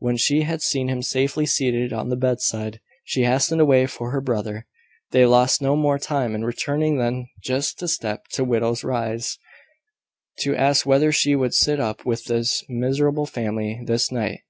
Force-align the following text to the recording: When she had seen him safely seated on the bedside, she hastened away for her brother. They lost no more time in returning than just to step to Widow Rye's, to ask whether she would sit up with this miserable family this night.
When 0.00 0.18
she 0.18 0.42
had 0.42 0.60
seen 0.60 0.88
him 0.88 1.00
safely 1.00 1.46
seated 1.46 1.94
on 1.94 2.10
the 2.10 2.16
bedside, 2.16 2.78
she 3.04 3.22
hastened 3.24 3.58
away 3.58 3.86
for 3.86 4.10
her 4.10 4.20
brother. 4.20 4.66
They 5.12 5.24
lost 5.24 5.62
no 5.62 5.76
more 5.76 5.98
time 5.98 6.34
in 6.34 6.44
returning 6.44 6.98
than 6.98 7.28
just 7.42 7.78
to 7.78 7.88
step 7.88 8.28
to 8.32 8.44
Widow 8.44 8.76
Rye's, 8.84 9.38
to 10.40 10.54
ask 10.54 10.84
whether 10.84 11.10
she 11.10 11.34
would 11.34 11.54
sit 11.54 11.80
up 11.80 12.04
with 12.04 12.26
this 12.26 12.62
miserable 12.68 13.24
family 13.24 13.80
this 13.82 14.12
night. 14.12 14.40